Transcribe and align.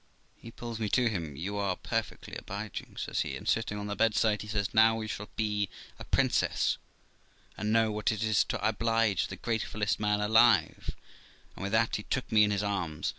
He 0.35 0.49
pulls 0.49 0.79
me 0.79 0.89
to 0.89 1.09
him. 1.11 1.35
'You 1.35 1.57
are 1.57 1.75
perfectly 1.75 2.35
obliging', 2.35 2.97
says 2.97 3.19
he; 3.19 3.35
and, 3.37 3.47
sitting 3.47 3.77
on 3.77 3.85
the 3.85 3.95
bedside, 3.95 4.41
says 4.49 4.65
he, 4.69 4.71
'Now 4.73 4.99
you 4.99 5.07
shall 5.07 5.29
be 5.35 5.69
a 5.99 6.03
prin 6.03 6.31
cess, 6.31 6.79
and 7.55 7.71
know 7.71 7.91
what 7.91 8.11
it 8.11 8.23
is 8.23 8.43
to 8.45 8.67
oblige 8.67 9.27
the 9.27 9.37
gratefullest 9.37 9.99
man 9.99 10.19
alive'; 10.19 10.95
and 11.55 11.61
with 11.61 11.73
that 11.73 11.97
he 11.97 12.01
took 12.09 12.31
me 12.31 12.43
in 12.43 12.49
his 12.49 12.63
arms. 12.63 13.09